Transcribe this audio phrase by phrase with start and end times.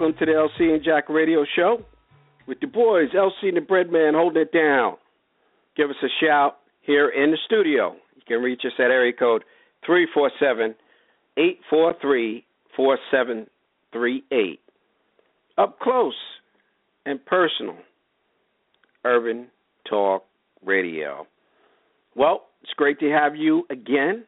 [0.00, 1.84] Welcome to the LC and Jack Radio Show
[2.46, 4.96] with the boys, LC and the Breadman, holding it down.
[5.76, 7.94] Give us a shout here in the studio.
[8.16, 9.44] You can reach us at area code
[9.84, 10.74] 347
[11.36, 14.60] 843 4738.
[15.58, 16.14] Up close
[17.04, 17.76] and personal,
[19.04, 19.48] Urban
[19.86, 20.24] Talk
[20.64, 21.26] Radio.
[22.14, 24.24] Well, it's great to have you again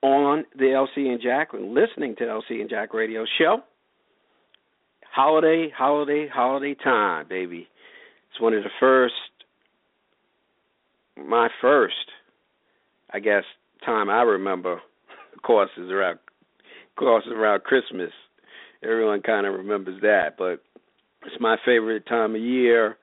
[0.00, 3.62] on the LC and Jack listening to the LC and Jack Radio Show
[5.16, 7.66] holiday, holiday, holiday time, baby.
[8.30, 9.14] It's one of the first,
[11.16, 11.94] my first,
[13.10, 13.44] I guess,
[13.84, 14.80] time I remember.
[15.36, 18.10] Of course, is around, of course, around Christmas.
[18.82, 20.62] Everyone kind of remembers that, but
[21.24, 22.96] it's my favorite time of year.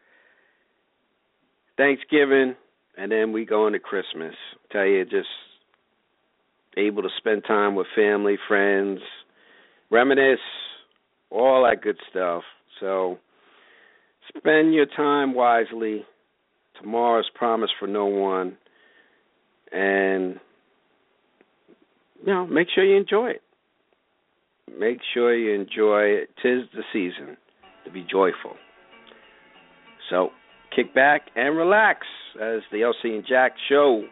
[1.77, 2.55] Thanksgiving,
[2.97, 4.33] and then we go into Christmas.
[4.71, 5.29] tell you, just
[6.75, 8.99] able to spend time with family, friends,
[9.89, 10.39] reminisce
[11.33, 12.43] all that good stuff.
[12.79, 13.17] So
[14.37, 16.05] spend your time wisely.
[16.79, 18.57] Tomorrow's promised for no one.
[19.71, 20.39] And
[22.25, 23.41] you know, make sure you enjoy it.
[24.79, 26.29] Make sure you enjoy it.
[26.41, 27.37] Tis the season
[27.85, 28.55] to be joyful.
[30.09, 30.29] So
[30.75, 32.05] kick back and relax
[32.41, 34.03] as the LC and Jack show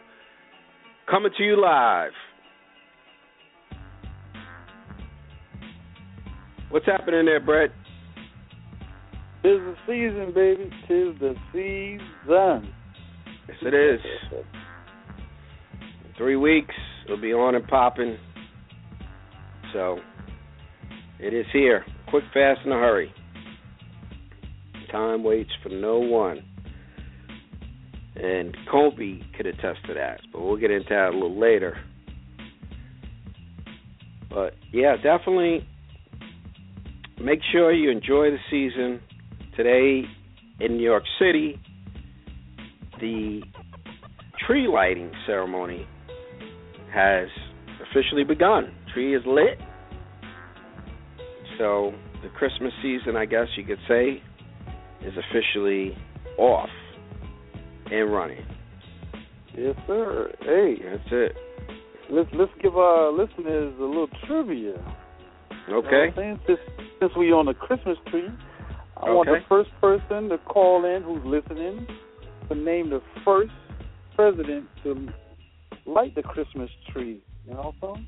[1.10, 2.12] coming to you live.
[6.72, 7.70] What's happening there, Brett?
[9.44, 10.70] Tis the season, baby.
[10.88, 12.74] Tis the season.
[13.46, 14.00] Yes, it is.
[16.18, 16.74] Three weeks,
[17.04, 18.18] it'll be on and popping.
[19.74, 20.00] So,
[21.20, 21.84] it is here.
[22.10, 23.14] Quick, fast, in a hurry.
[24.94, 26.40] Time waits for no one.
[28.16, 31.78] And Kobe could attest to that, but we'll get into that a little later.
[34.30, 35.68] But yeah, definitely
[37.24, 39.00] make sure you enjoy the season.
[39.56, 40.04] Today
[40.60, 41.60] in New York City,
[43.00, 43.42] the
[44.48, 45.88] tree lighting ceremony
[46.94, 47.28] has
[47.90, 48.74] officially begun.
[48.94, 49.60] Tree is lit.
[51.58, 51.94] So
[52.24, 54.22] the Christmas season, I guess you could say,
[55.06, 55.96] is officially
[56.38, 56.70] off
[57.92, 58.46] and running.
[59.58, 60.32] Yes, sir.
[60.42, 61.36] Hey, that's it.
[62.10, 64.74] Let's let's give our listeners a little trivia.
[65.72, 66.14] Okay.
[66.16, 66.60] You know since,
[67.00, 68.28] since we on the Christmas tree,
[68.98, 69.12] I okay.
[69.12, 71.88] want the first person to call in who's listening
[72.50, 73.52] to name the first
[74.16, 75.08] president to
[75.86, 77.22] light the Christmas tree.
[77.48, 78.08] You know what I'm saying?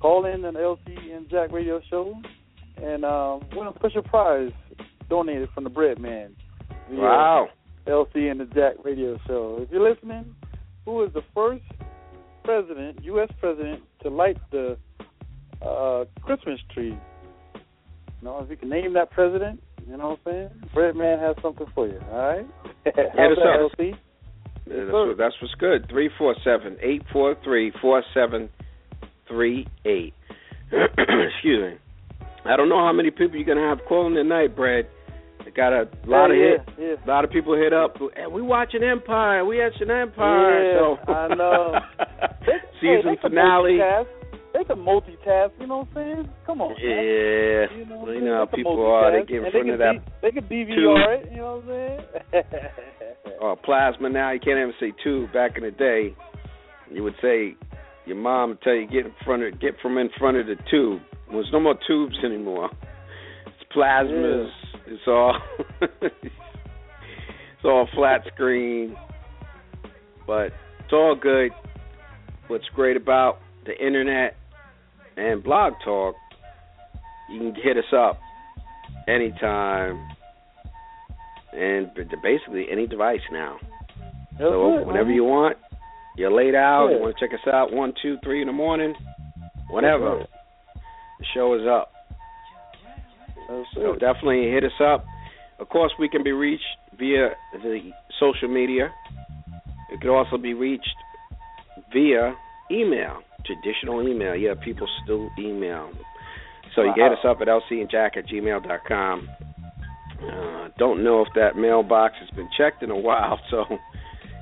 [0.00, 2.14] Call in an LC and Jack radio show
[2.76, 4.52] and um, win a special prize
[5.08, 6.34] donated from the Bread Man.
[6.90, 7.48] Wow.
[7.86, 9.58] LC and the Jack radio show.
[9.60, 10.34] If you're listening,
[10.84, 11.64] who is the first
[12.44, 13.28] president, U.S.
[13.40, 14.76] president, to light the
[15.66, 16.98] uh, Christmas tree?
[17.54, 17.60] You
[18.22, 20.68] know, if you can name that president, you know what I'm saying?
[20.72, 22.00] Bread Man has something for you.
[22.10, 22.46] All right.
[22.84, 23.72] Hit us up.
[23.78, 23.92] LC?
[24.66, 25.86] Yeah, that's, what, that's what's good.
[25.90, 28.48] Three four seven eight four three four seven
[29.28, 30.14] three eight.
[30.72, 31.78] Excuse me.
[32.46, 34.86] I don't know how many people you're gonna have calling tonight, Brad.
[35.46, 37.96] I got a lot yeah, of hit, yeah, a lot of people hit up.
[38.16, 39.44] Hey, we watching Empire.
[39.44, 40.72] We watching Empire.
[40.72, 41.74] Yeah, so I know.
[42.80, 43.78] season hey, finale.
[43.78, 44.06] Multitask.
[44.54, 45.50] They can multitask.
[45.58, 46.28] You know what I'm saying?
[46.46, 46.76] Come on.
[46.78, 47.66] Yeah.
[47.66, 47.78] Man.
[47.78, 49.10] You know, well, you know how people are.
[49.10, 50.22] They get in front of can that.
[50.22, 51.32] They can DVR it.
[51.32, 51.90] You know what I'm
[52.32, 52.44] saying?
[53.40, 54.30] Oh, plasma now.
[54.30, 55.32] You can't even say tube.
[55.32, 56.14] Back in the day,
[56.88, 57.56] you would say
[58.06, 60.56] your mom would tell you get in front of get from in front of the
[60.70, 61.02] tube.
[61.32, 62.70] There's no more tubes anymore.
[63.46, 64.50] It's plasmas.
[64.86, 65.36] It's all
[65.82, 68.94] it's all flat screen.
[70.28, 71.50] But it's all good.
[72.46, 74.36] what's great about the internet
[75.16, 76.14] and Blog Talk,
[77.30, 78.18] you can hit us up
[79.08, 80.08] anytime
[81.52, 81.90] and
[82.22, 83.56] basically any device now.
[84.32, 85.14] That's so it, whenever man.
[85.14, 85.56] you want,
[86.16, 86.96] you're laid out, Yeah.
[86.96, 88.94] you want to check us out, one, two, three in the morning,
[89.70, 90.24] whatever.
[91.20, 91.92] The show is up.
[93.48, 94.00] That's So it.
[94.00, 95.04] definitely hit us up.
[95.60, 96.64] Of course, we can be reached
[96.98, 98.90] via the social media.
[99.92, 100.88] It could also be reached
[101.92, 102.34] via
[102.70, 104.34] email, traditional email.
[104.34, 105.90] Yeah, people still email.
[106.74, 109.28] So you hit us up at lcandjack at gmail.com.
[110.22, 113.64] Uh, don't know if that mailbox has been checked in a while, so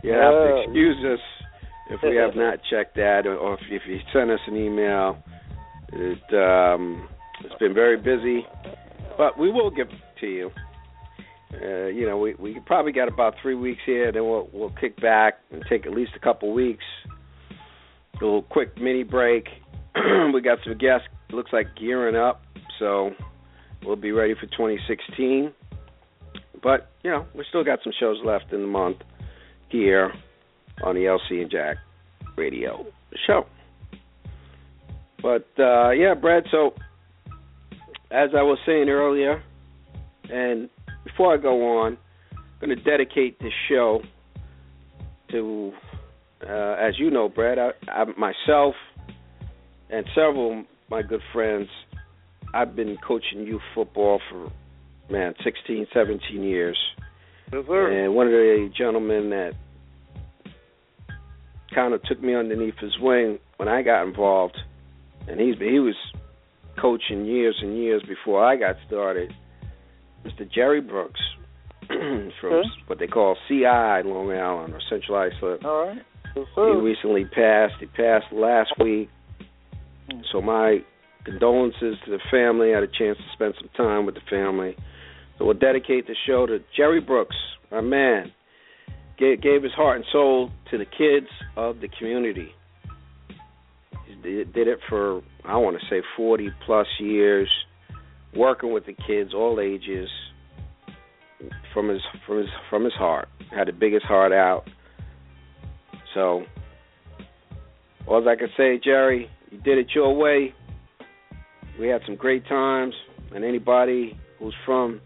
[0.02, 1.20] you have to excuse us
[1.90, 5.18] if we have not checked that, or, or if, if you send us an email.
[5.92, 7.08] It, um,
[7.44, 8.46] it's been very busy,
[9.18, 9.88] but we will get
[10.20, 10.50] to you.
[11.52, 14.98] Uh, you know, we we probably got about three weeks here, then we'll we'll kick
[15.02, 16.84] back and take at least a couple weeks.
[18.22, 19.48] Little quick mini break.
[20.32, 21.08] we got some guests.
[21.32, 22.42] Looks like gearing up,
[22.78, 23.10] so
[23.84, 25.52] we'll be ready for 2016.
[26.62, 28.98] But you know, we still got some shows left in the month
[29.70, 30.12] here
[30.84, 31.78] on the LC and Jack
[32.36, 32.86] Radio
[33.26, 33.46] show.
[35.20, 36.44] But uh, yeah, Brad.
[36.52, 36.74] So
[38.12, 39.42] as I was saying earlier,
[40.30, 40.68] and
[41.04, 41.98] before I go on,
[42.32, 44.00] I'm going to dedicate this show
[45.32, 45.72] to,
[46.48, 48.74] uh, as you know, Brad, I, I, myself
[49.90, 51.68] and several of my good friends.
[52.54, 54.50] I've been coaching youth football for
[55.10, 56.76] man 16, 17 years,
[57.52, 57.90] Yes, sir.
[58.04, 59.52] and one of the gentlemen that
[61.74, 64.58] kind of took me underneath his wing when I got involved,
[65.28, 65.94] and he's he was
[66.80, 69.32] coaching years and years before I got started.
[70.24, 70.50] Mr.
[70.52, 71.20] Jerry Brooks
[71.88, 72.68] from Okay.
[72.86, 73.64] what they call CI
[74.04, 75.64] Long Island or Central Islip.
[75.64, 76.02] All right.
[76.34, 77.74] He recently passed.
[77.80, 79.08] He passed last week.
[80.10, 80.20] Hmm.
[80.30, 80.78] So my
[81.24, 82.72] condolences to the family.
[82.72, 84.76] I had a chance to spend some time with the family.
[85.38, 87.36] So we'll dedicate the show to Jerry Brooks,
[87.70, 88.32] my man.
[89.18, 92.50] Gave, gave his heart and soul to the kids of the community.
[94.06, 97.48] He did did it for I want to say 40 plus years,
[98.34, 100.08] working with the kids, all ages,
[101.72, 103.28] from his from his from his heart.
[103.54, 104.64] Had the biggest heart out.
[106.14, 106.44] So,
[108.06, 110.54] all I can say, Jerry, you did it your way.
[111.78, 112.94] We had some great times,
[113.34, 115.00] and anybody who's from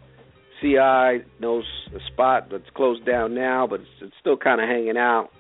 [0.61, 1.65] CI knows
[1.95, 5.31] a spot that's closed down now, but it's, it's still kind of hanging out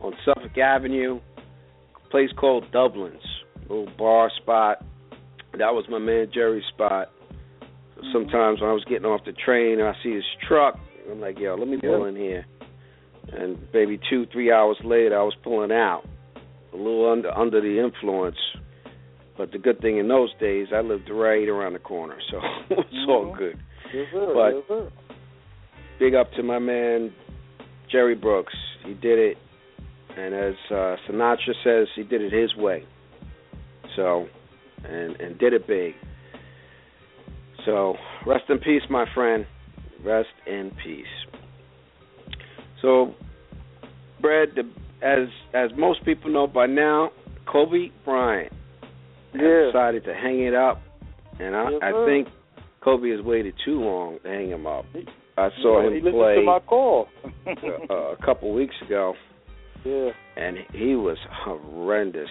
[0.00, 1.20] on Suffolk Avenue.
[2.04, 3.22] A place called Dublin's,
[3.56, 4.84] a little bar spot.
[5.52, 7.10] That was my man Jerry's spot.
[7.96, 10.78] So sometimes when I was getting off the train and I see his truck,
[11.10, 12.44] I'm like, yo, let me pull in here.
[13.32, 16.02] And maybe two, three hours later, I was pulling out,
[16.72, 18.36] a little under under the influence.
[19.36, 22.38] But the good thing in those days, I lived right around the corner, so
[22.70, 23.58] it was all good.
[23.94, 24.32] Yes, sir.
[24.34, 24.90] But- yes, sir.
[25.98, 27.10] Big up to my man
[27.90, 28.52] Jerry Brooks.
[28.84, 29.38] He did it,
[30.16, 32.84] and as uh, Sinatra says, he did it his way.
[33.96, 34.26] So,
[34.84, 35.94] and and did it big.
[37.64, 37.94] So,
[38.26, 39.46] rest in peace, my friend.
[40.04, 41.06] Rest in peace.
[42.86, 43.12] So,
[44.20, 44.62] Brad, the,
[45.04, 47.10] as as most people know by now,
[47.50, 48.52] Kobe Bryant
[49.34, 49.70] Yeah.
[49.72, 50.80] decided to hang it up,
[51.40, 52.28] and I, Yes, I think
[52.82, 54.84] Kobe has waited too long to hang him up.
[55.36, 57.08] I saw Yeah, him listened play to my call.
[57.90, 59.14] uh, a couple weeks ago,
[59.84, 60.10] yeah.
[60.36, 62.30] and he was horrendous.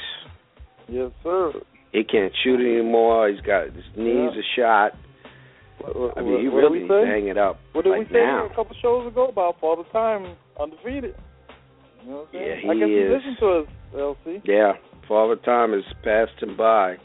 [0.87, 1.51] Yes, sir.
[1.91, 3.27] He can't shoot anymore.
[3.27, 4.39] He's got his knees Yeah.
[4.39, 4.99] are shot.
[5.79, 8.07] What, what, I mean, he what really needs to hang it up What did like
[8.07, 8.45] we say now.
[8.45, 11.15] a couple shows ago about Father Time undefeated?
[12.03, 12.45] You know what I'm saying?
[12.47, 12.89] Yeah, he I guess is.
[12.89, 14.41] you listen to us, LC.
[14.45, 14.73] Yeah,
[15.07, 16.97] Father Time has passed him by,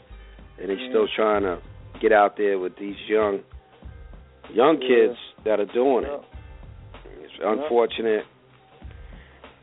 [0.59, 0.89] and he's Yeah.
[0.89, 1.59] still trying to
[1.99, 3.43] get out there with these young,
[4.49, 4.87] young Yeah.
[4.87, 6.15] kids that are doing Yeah.
[6.15, 6.21] it.
[7.23, 8.25] It's unfortunate.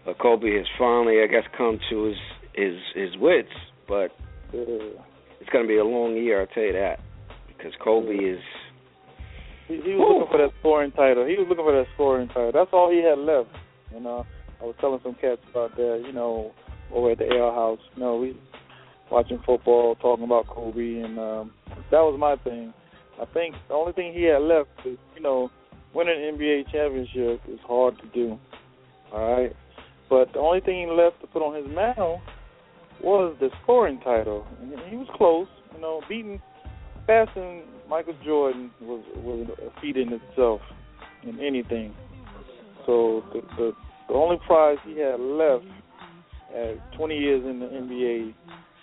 [0.05, 2.19] But Kobe has finally, I guess, come to his
[2.55, 3.53] his his wits.
[3.87, 4.11] But
[4.53, 4.65] Yeah.
[5.41, 7.01] it's going to be a long year, I'll tell you that,
[7.47, 8.41] because Kobe is.
[9.69, 10.19] He, he was Whew.
[10.21, 11.27] looking for that scoring title.
[11.27, 12.53] He was looking for that scoring title.
[12.53, 13.51] That's all he had left.
[13.95, 14.27] You know,
[14.61, 16.03] I was telling some cats about that.
[16.07, 16.53] You know,
[16.93, 17.81] over at the Ale House.
[17.95, 18.37] You know, we
[19.11, 21.53] watching football, talking about Kobe, and um,
[21.91, 22.73] that was my thing.
[23.21, 25.51] I think the only thing he had left is, you know,
[25.95, 28.39] winning an NBA championship is hard to do.
[29.13, 29.57] All right,
[30.11, 32.21] but the only thing he left to put on his mantle
[33.03, 35.49] was the scoring title, and he was close.
[35.75, 36.41] You know, beating
[37.07, 40.61] passing Michael Jordan was was a feat in itself
[41.23, 41.95] in anything.
[42.89, 43.73] So the the,
[44.09, 45.67] the only prize he had left
[46.57, 48.31] at 20 years in the NBA,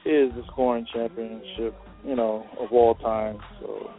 [0.05, 1.73] is the scoring championship,
[2.05, 3.39] you know, of all time.
[3.59, 3.89] So,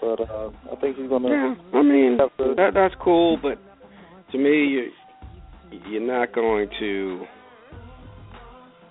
[0.00, 1.28] but uh, I think he's gonna.
[1.28, 3.58] Yeah, I mean that that's cool, but
[4.32, 4.90] to me, you
[5.88, 7.24] you're not going to.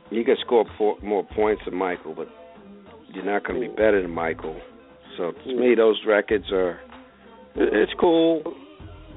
[0.10, 0.66] You can score
[1.04, 2.30] more points than Michael, but
[3.14, 4.58] you're not going to be better than Michael.
[5.18, 6.80] So to me, those records are.
[7.56, 8.42] It's cool.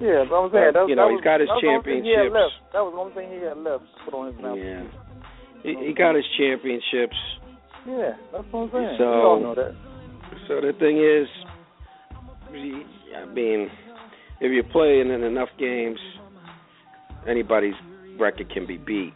[0.00, 2.32] Yeah, but I'm saying that, you know that he's got his championships.
[2.72, 4.56] That was the only thing he had left to put on his mouth.
[4.56, 4.88] Yeah,
[5.62, 7.16] he, he got his championships.
[7.86, 8.96] Yeah, that's what I'm saying.
[8.96, 9.76] So, we all know that.
[10.48, 11.28] So the thing is,
[12.48, 13.68] I mean,
[14.40, 15.98] if you're playing in enough games,
[17.28, 17.74] anybody's
[18.18, 19.12] record can be beat.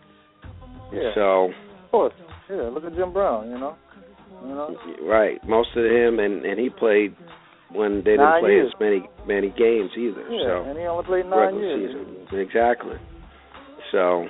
[0.92, 1.14] Yeah.
[1.14, 1.50] So.
[1.84, 2.14] Of course.
[2.50, 2.68] Yeah.
[2.68, 3.48] Look at Jim Brown.
[3.48, 3.76] You know.
[4.42, 4.76] You know.
[5.02, 5.42] Right.
[5.48, 7.16] Most of him, and and he played
[7.74, 8.72] when they didn't nine play years.
[8.74, 10.24] as many many games either.
[10.30, 11.96] Yeah, so and he only played nine regular years.
[12.26, 12.38] season.
[12.40, 12.96] Exactly.
[13.92, 14.26] So,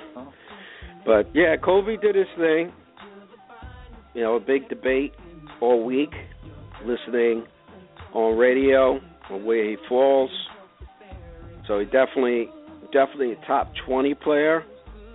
[1.05, 2.71] but yeah, Kobe did his thing.
[4.13, 5.13] You know, a big debate
[5.61, 6.11] all week,
[6.85, 7.45] listening
[8.13, 8.99] on radio
[9.29, 10.29] on where he falls.
[11.67, 12.49] So he definitely,
[12.93, 14.63] definitely a top twenty player.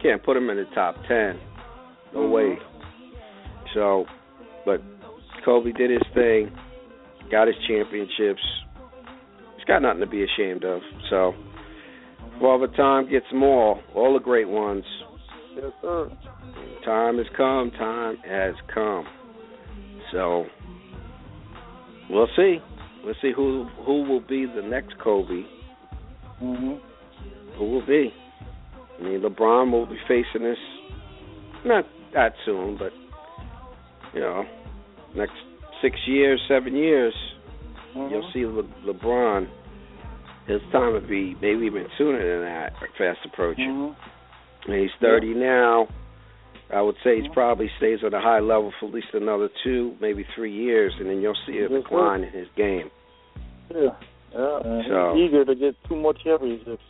[0.03, 1.39] Can't put him in the top ten.
[2.13, 2.31] No Mhm.
[2.33, 2.59] way.
[3.75, 4.07] So,
[4.65, 4.81] but
[5.45, 6.51] Kobe did his thing,
[7.31, 8.43] got his championships.
[9.57, 10.81] He's got nothing to be ashamed of.
[11.09, 11.35] So,
[12.41, 14.85] Father Time gets them all, all the great ones.
[15.55, 16.11] Yes, sir.
[16.85, 17.71] Time has come.
[17.73, 19.05] Time has come.
[20.13, 20.47] So,
[22.09, 22.59] we'll see.
[23.05, 25.45] We'll see who who will be the next Kobe.
[26.43, 26.81] Mhm.
[27.59, 28.13] Who will be?
[28.99, 30.59] I mean, LeBron will be facing this
[31.65, 31.85] not
[32.15, 32.93] that soon, but
[34.15, 34.45] you know,
[35.15, 35.35] next
[35.81, 37.15] six years, seven years,
[37.95, 38.11] Mhm.
[38.11, 39.47] you'll see Le- LeBron.
[40.47, 43.71] His time would be maybe even sooner than that, fast approaching.
[43.71, 43.95] Mhm.
[44.67, 45.89] And he's 30 now.
[46.73, 47.33] I would say he's Mhm.
[47.35, 51.09] probably stays at a high level for at least another two, maybe three years, and
[51.09, 52.91] then you'll see a decline in his game.
[53.75, 53.91] Yeah.
[54.33, 54.61] Yeah.
[54.65, 56.83] And So- he's eager to get more championships.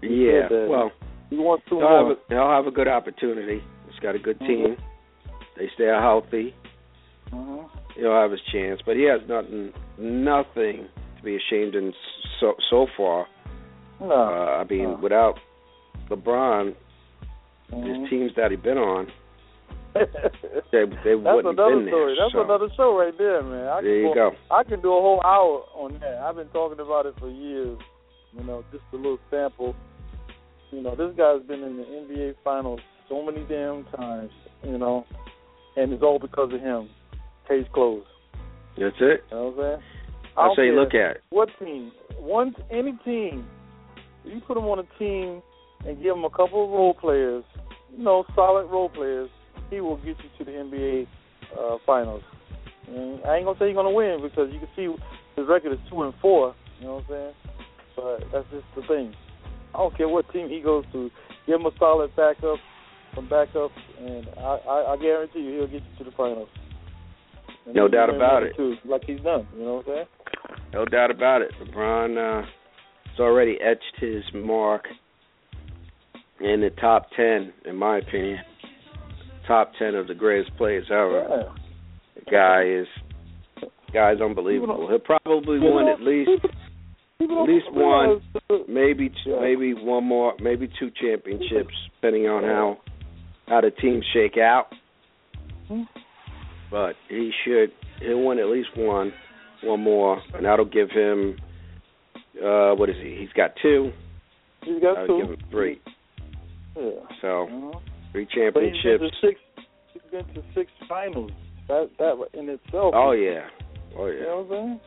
[0.00, 0.92] He Yeah, well,
[1.30, 2.12] He wants two he'll have, more.
[2.12, 3.62] a, he'll have a good opportunity.
[3.90, 4.46] He's got a good Mhm.
[4.46, 4.76] team.
[5.56, 6.54] They stay healthy.
[7.30, 7.68] Mhm.
[7.98, 10.86] He'll have his chance, but he has nothing, nothing
[11.16, 11.92] to be ashamed in
[12.40, 13.26] so so far.
[14.00, 14.10] No.
[14.12, 14.98] Uh, I mean, no.
[15.02, 15.34] without
[16.08, 16.74] LeBron,
[17.72, 18.00] Mhm.
[18.00, 19.08] his teams that he's been on,
[19.94, 21.92] they they That's wouldn't have another been there.
[21.92, 22.16] story.
[22.18, 23.66] That's so, another show right there, man.
[23.68, 24.36] I There you go, go.
[24.54, 26.18] I can do a whole hour on that.
[26.22, 27.78] I've been talking about it for years.
[28.32, 29.74] You know, just a little sample.
[30.70, 34.30] You know, this guy's been in the NBA Finals so many damn times.
[34.62, 35.04] You know,
[35.76, 36.88] and it's all because of him.
[37.48, 38.06] Case closed.
[38.78, 39.24] That's it.
[39.30, 39.82] You know what I'm saying?
[40.36, 41.22] I say, look at it.
[41.30, 41.90] what team,
[42.20, 43.46] one any team.
[44.24, 45.42] You put him on a team
[45.86, 47.44] and give him a couple of role players,
[47.96, 49.30] you know, solid role players.
[49.70, 51.06] He will get you to the NBA
[51.58, 52.22] uh, finals.
[52.86, 54.86] And I ain't gonna say he's gonna win because you can see
[55.36, 56.54] his record is two and four.
[56.78, 57.34] You know what I'm saying?
[57.96, 59.14] But that's just the thing.
[59.74, 61.10] I don't care what team he goes to.
[61.46, 62.58] Give him a solid backup,
[63.14, 66.48] some backup, and I, I, I guarantee you he'll get you to the finals.
[67.68, 68.54] And No doubt about it.
[68.86, 69.46] like he's done.
[69.54, 70.06] You know what I'm saying?
[70.72, 71.50] No doubt about it.
[71.62, 72.46] LeBron uh,
[73.10, 74.86] has already etched his mark
[76.40, 78.38] in the top ten, in my opinion.
[79.46, 81.26] Top ten of the greatest players ever.
[81.28, 81.54] Yeah.
[82.24, 82.86] The guy is
[83.92, 84.86] guy's unbelievable.
[84.88, 86.30] He'll probably win at least
[87.20, 88.22] at least one,
[88.66, 92.78] maybe two, maybe one more, maybe two championships, depending on how
[93.46, 94.68] how the teams shake out.
[96.70, 97.70] But he should
[98.00, 99.12] he'll win at least one,
[99.62, 101.36] one more, and that'll give him
[102.44, 103.16] uh what is he?
[103.18, 103.90] He's got two.
[104.64, 105.26] He's got That'll two.
[105.26, 105.80] give him three.
[106.76, 106.90] Yeah.
[107.22, 107.78] So Uh-huh.
[108.12, 109.20] three But he's been championships.
[109.20, 109.40] to six.
[109.92, 111.30] He's been to six finals.
[111.68, 112.92] That that in itself.
[112.94, 113.46] Oh yeah,
[113.96, 114.24] oh You yeah.
[114.24, 114.80] know what I'm saying?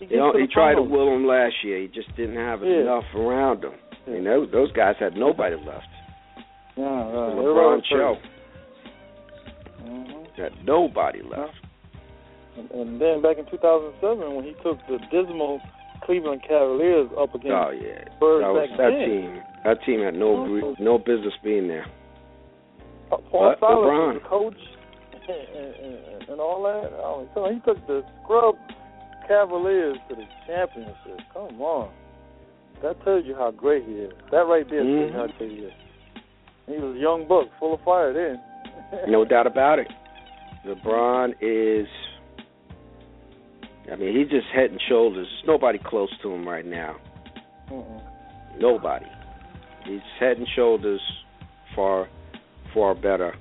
[0.00, 1.78] He, You know, he tried to will him last year.
[1.80, 2.80] He just didn't have Yeah.
[2.82, 3.72] enough around him.
[4.06, 4.14] Yeah.
[4.14, 5.86] You know, those guys had nobody left.
[6.76, 7.34] Yeah, right.
[7.38, 8.16] LeBron show
[10.36, 10.42] Mhm.
[10.42, 11.54] had nobody left.
[12.56, 15.60] And, and then back in 2007, when he took the dismal
[16.04, 19.08] Cleveland Cavaliers up against Oh yeah, Spurs that was that then.
[19.08, 19.42] team.
[19.64, 21.86] That team had no no business being there.
[23.10, 24.14] Pa- Paul But Silas LeBron.
[24.14, 24.60] was the coach
[25.26, 26.92] and, and, and all that.
[27.00, 28.56] Oh, so he took the scrub
[29.26, 31.18] Cavaliers to the championship.
[31.32, 31.90] Come on.
[32.82, 34.12] That tells you how great he is.
[34.30, 35.38] That right there tells you how Mhm.
[35.38, 35.72] great he is.
[36.66, 38.40] He was a young buck, full of fire then.
[39.10, 39.88] No doubt about it.
[40.66, 41.86] LeBron is.
[43.92, 45.26] I mean, he's just head and shoulders.
[45.30, 46.96] There's nobody close to him right now.
[47.70, 48.02] Mm-mm.
[48.58, 49.06] Nobody.
[49.84, 51.00] He's head and shoulders
[51.76, 52.08] far,
[52.72, 53.34] far better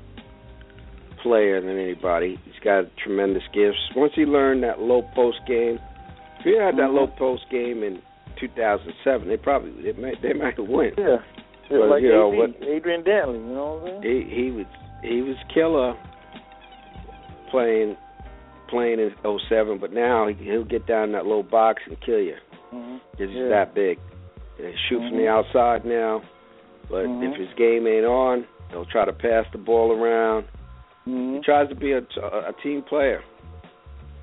[1.21, 2.37] player than anybody.
[2.43, 3.77] He's got tremendous gifts.
[3.95, 5.79] Once he learned that low post game,
[6.39, 6.95] if he had that Mhm.
[6.95, 8.01] low post game in
[8.37, 10.93] 2007, they probably they might they might win.
[10.97, 11.19] Yeah.
[11.69, 14.29] Yeah, But, like you know, AD, what- Adrian Dantley, you know what I'm saying?
[14.29, 14.65] He he was
[15.01, 15.95] he was killer
[17.53, 17.95] playing
[18.69, 19.11] playing in
[19.49, 22.33] 07, but now he, he'll get down in that low box and kill you.
[22.71, 23.49] hmm He's Yeah.
[23.49, 23.99] that big.
[24.57, 26.23] They shoot from the outside now,
[26.89, 27.31] but Mhm.
[27.31, 30.45] if his game ain't on, he'll try to pass the ball around.
[31.05, 33.21] He tries to be a, a team player,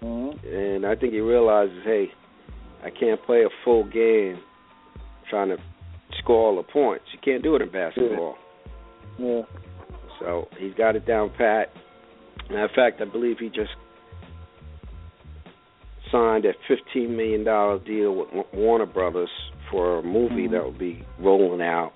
[0.00, 2.10] hmm and I think he realizes, hey,
[2.82, 4.38] I can't play a full game
[5.28, 5.58] trying to
[6.18, 7.04] score all the points.
[7.12, 8.36] You can't do it in basketball.
[9.18, 9.42] Yeah.
[10.18, 11.70] So he's got it down pat.
[12.50, 13.70] Matter of fact, I believe he just
[16.10, 19.30] signed a fifteen million dollar deal with Warner Brothers
[19.70, 20.50] for a movie Mhm.
[20.50, 21.92] that will be rolling out.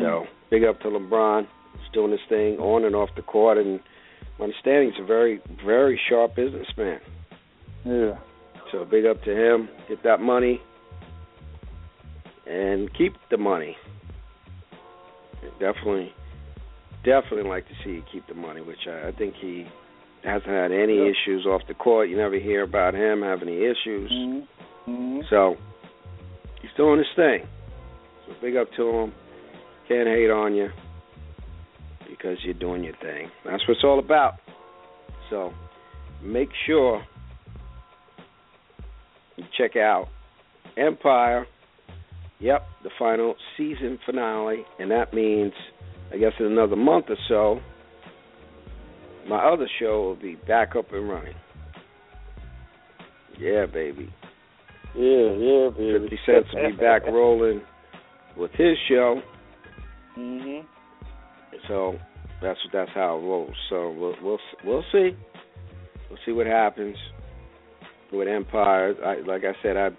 [0.00, 1.46] So big up to LeBron.
[1.78, 3.78] He's doing his thing on and off the court, and
[4.38, 7.00] my understanding he's a very, very sharp businessman.
[7.84, 8.16] Yeah.
[8.72, 9.68] So big up to him.
[9.88, 10.60] Get that money
[12.44, 13.76] and keep the money.
[15.60, 16.12] Definitely,
[17.04, 19.66] definitely like to see you keep the money, which I, I think he
[20.24, 21.10] hasn't had any Yeah.
[21.12, 22.08] issues off the court.
[22.08, 24.10] You never hear about him having any issues.
[24.10, 24.40] hmm
[24.86, 25.56] hmm So
[26.62, 27.46] he's doing his thing.
[28.26, 29.12] So big up to him.
[29.88, 30.70] Can't hate on you
[32.08, 33.30] because you're doing your thing.
[33.44, 34.34] That's what it's all about.
[35.30, 35.52] So
[36.22, 37.02] make sure
[39.36, 40.08] you check out
[40.76, 41.46] Empire.
[42.40, 45.52] Yep, the final season finale, and that means
[46.12, 47.60] I guess in another month or so,
[49.28, 51.34] my other show will be back up and running.
[53.38, 54.12] Yeah, baby.
[54.94, 55.98] Yeah, yeah, baby.
[56.02, 57.62] Fifty Cent will be back rolling
[58.36, 59.20] with his show.
[60.14, 60.60] hmm
[61.68, 61.96] So
[62.40, 63.54] that's that's how it rolls.
[63.70, 65.16] So we'll we'll we'll see.
[66.08, 66.96] We'll see what happens
[68.12, 68.94] with Empire.
[69.04, 69.96] I, like I said, I've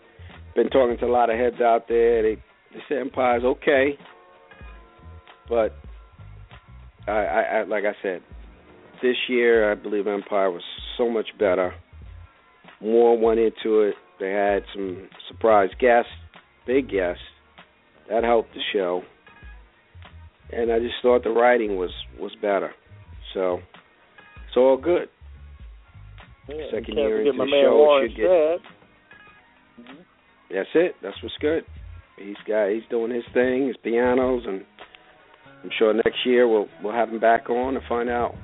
[0.56, 2.22] been talking to a lot of heads out there.
[2.22, 2.36] They
[2.74, 3.98] they say Empire's okay,
[5.50, 5.74] but
[7.08, 8.22] I, I, I like I said,
[9.02, 10.64] this year I believe Empire was
[10.98, 11.74] so much better.
[12.82, 13.96] More went into it.
[14.20, 16.12] They had some surprise guests,
[16.66, 17.24] big guests.
[18.10, 19.02] That helped the show
[20.52, 22.74] and I just thought the writing was was better.
[23.34, 23.60] So
[24.48, 25.10] it's all good.
[26.48, 28.62] Yeah, Second year into the show, Warren should get-.
[30.52, 30.96] That's it.
[31.02, 31.64] That's what's good.
[32.18, 34.64] He's got he's doing his thing, his pianos, and
[35.66, 38.36] I'm sure next year we'll we'll have him back on to find out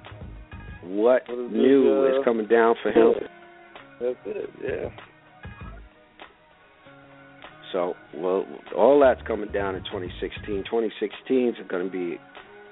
[0.83, 3.13] what What is new uh, is coming down for him.
[4.01, 4.49] That's it.
[4.63, 4.89] Yeah.
[7.71, 10.63] So well, all that's coming down in 2016.
[10.63, 12.17] 2016 is going to be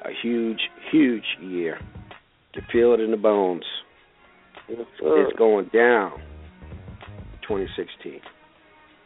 [0.04, 1.78] a huge, huge year.
[2.56, 3.64] You feel it in the bones.
[4.68, 4.80] Yes.
[5.00, 6.14] It's going down.
[7.44, 8.20] 2016.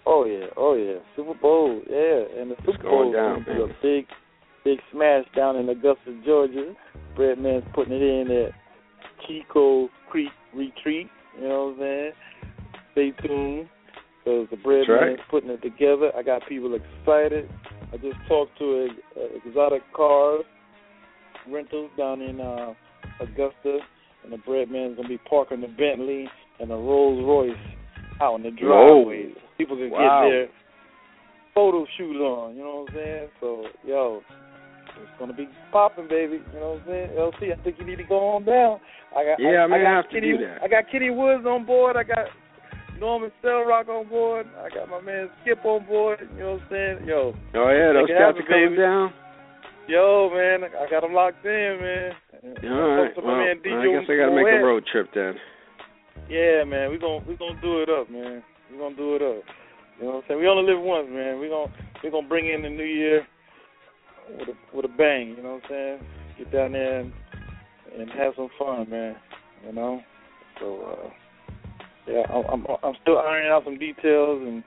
[0.06, 3.68] Oh yeah, oh yeah, Super Bowl, yeah, and the Super going Bowl down, is gonna
[3.68, 4.06] be a big,
[4.64, 6.74] big smash down in Augusta, Georgia.
[7.16, 8.52] Breadman's putting it in at
[9.28, 11.08] Chico Creek Retreat.
[11.40, 12.12] You know what I'm saying?
[12.94, 13.70] Stay tuned,
[14.20, 15.30] because the Breadman's right.
[15.30, 16.12] putting it together.
[16.16, 17.50] I got people excited.
[17.92, 20.46] I just talked to a, a exotic cars
[21.50, 22.74] rentals down in uh,
[23.20, 23.80] Augusta,
[24.24, 26.28] and the Breadman's gonna be parking the Bentley
[26.60, 27.58] and the Rolls Royce
[28.22, 29.04] out in the Whoa.
[29.04, 29.34] driveway.
[29.58, 30.24] People can Wow.
[30.24, 30.48] get their
[31.54, 33.28] photo shoot on, you know what I'm saying?
[33.40, 34.22] So, yo,
[35.02, 36.42] it's gonna be popping, baby.
[36.54, 37.10] You know what I'm saying?
[37.18, 38.80] LC, I think you need to go on down.
[39.16, 40.62] I got Yeah, I, I may got have to do that.
[40.64, 41.96] I got Kitty Woods on board.
[41.98, 42.28] I got
[43.00, 44.48] Norman Rock on board.
[44.64, 46.20] I got my man Skip on board.
[46.36, 47.08] You know what I'm saying?
[47.08, 49.14] Yo, Oh yeah, those cats are coming down.
[49.88, 52.12] yo, man, I got them locked in, man.
[52.44, 53.14] All right.
[53.14, 55.36] Talk to my Well, man I guess I got to make a road trip then.
[56.30, 58.44] Yeah, man, we gon' we gonna do it up, man.
[58.72, 59.44] We gonna do it up.
[60.00, 60.40] You know what I'm saying?
[60.40, 61.40] We only live once, man.
[61.40, 61.72] We gon'
[62.04, 63.28] we gonna bring in the new year
[64.30, 65.36] with a with a bang.
[65.38, 66.00] You know what I'm saying?
[66.38, 67.14] Get down there and,
[67.98, 69.16] and have some fun, man.
[69.66, 70.02] You know.
[70.60, 71.10] So uh,
[72.08, 74.64] yeah, I'm, I'm I'm still ironing out some details, and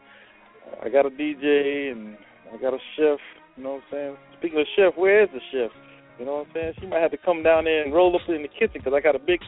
[0.82, 2.16] I got a DJ and
[2.52, 3.18] I got a chef.
[3.56, 4.16] You know what I'm saying?
[4.38, 5.70] Speaking of chef, where is the chef?
[6.18, 6.72] You know what I'm saying?
[6.80, 9.00] She might have to come down there and roll up in the kitchen because I
[9.00, 9.40] got a big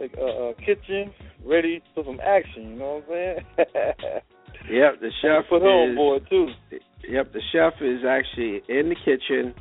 [0.00, 1.12] uh, kitchen
[1.44, 2.70] ready for some action.
[2.70, 4.20] You know what I'm saying?
[4.70, 5.96] Yep, the chef put her on is.
[5.96, 6.48] board too.
[7.08, 9.54] Yep, the chef is actually in the kitchen.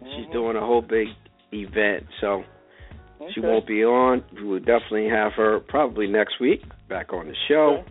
[0.00, 0.32] She's Mhm.
[0.32, 1.08] doing a whole big
[1.52, 2.44] event, so
[3.32, 4.24] she won't be on.
[4.34, 7.78] We will definitely have her probably next week back on the show.
[7.78, 7.84] Okay.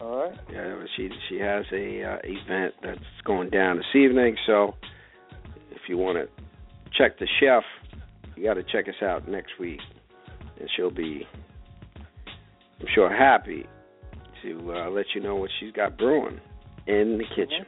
[0.00, 0.38] All right.
[0.52, 4.36] Yeah, she she has a uh, event that's going down this evening.
[4.46, 4.74] So
[5.70, 6.28] if you want to
[6.92, 7.64] check the chef
[8.38, 9.80] you got to check us out next week,
[10.60, 11.26] and she'll be,
[12.80, 13.66] I'm sure, happy
[14.42, 16.40] to uh, let you know what she's got brewing
[16.86, 17.66] in the kitchen.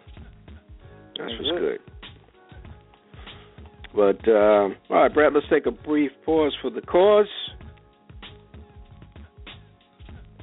[1.18, 1.80] That's what's good.
[3.94, 7.26] But uh, all right, Brad, let's take a brief pause for the cause,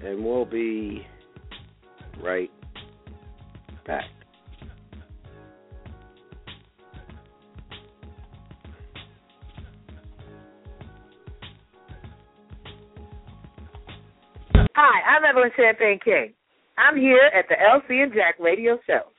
[0.03, 1.05] and we'll be
[2.21, 2.51] right
[3.85, 4.03] back.
[14.79, 16.33] Hi, I'm Evelyn Champagne King.
[16.77, 19.09] I'm here at the LC and Jack Radio Show.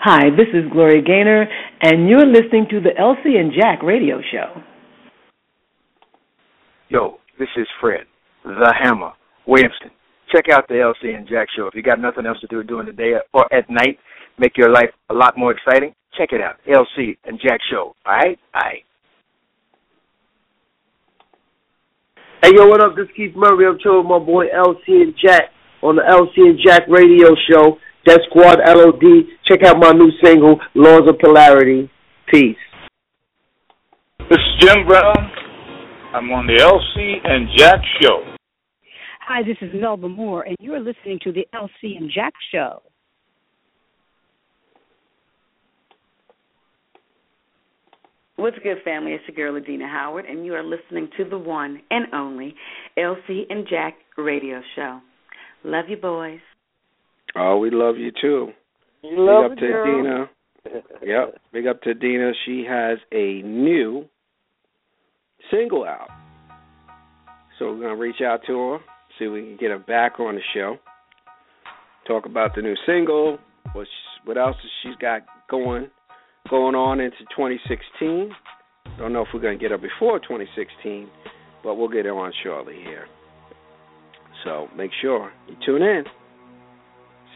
[0.00, 1.46] Hi, this is Gloria Gaynor,
[1.82, 4.62] and you're listening to the LC and Jack Radio Show.
[6.88, 8.06] Yo, this is Fred,
[8.42, 9.12] the Hammer,
[9.46, 9.90] Williamson.
[10.34, 11.66] Check out the LC and Jack Show.
[11.66, 13.98] If you got nothing else to do during the day or at night,
[14.38, 15.94] make your life a lot more exciting.
[16.16, 17.94] Check it out, LC and Jack Show.
[18.06, 18.82] All right, all right.
[22.42, 22.94] Hey, yo, what up?
[22.94, 23.66] This is Keith Murray.
[23.66, 25.44] I'm chilling with my boy LC and Jack
[25.82, 27.78] on the LC and Jack radio show.
[28.04, 29.02] Def Squad LOD.
[29.48, 31.90] Check out my new single, Laws of Polarity.
[32.30, 32.56] Peace.
[34.28, 35.16] This is Jim Brown.
[36.12, 38.22] I'm on the LC and Jack show.
[39.26, 42.82] Hi, this is Melba Moore, and you're listening to the LC and Jack show.
[48.36, 49.12] What's good, family?
[49.12, 52.54] It's your girl, Adina Howard, and you are listening to the one and only
[52.98, 55.00] LC and Jack radio show.
[55.64, 56.40] Love you, boys.
[57.34, 58.48] Oh, we love you too.
[59.02, 60.02] You Big love up to girl.
[60.02, 60.30] Dina.
[61.02, 61.40] Yep.
[61.52, 62.32] Big up to Adina.
[62.44, 64.04] She has a new
[65.50, 66.08] single out.
[67.58, 68.78] So we're gonna reach out to her,
[69.18, 70.76] see if we can get her back on the show.
[72.06, 73.38] Talk about the new single.
[73.72, 73.86] What
[74.24, 75.88] what else has she's got going
[76.48, 78.30] going on into 2016?
[78.98, 81.08] Don't know if we're gonna get her before 2016,
[81.62, 83.06] but we'll get her on shortly here.
[84.44, 86.04] So make sure you tune in.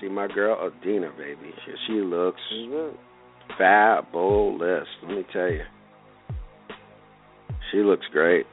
[0.00, 1.52] See my girl Adina, baby.
[1.64, 2.40] She, she looks
[3.58, 4.86] fabulous.
[5.02, 5.62] Let me tell you,
[7.70, 8.46] she looks great.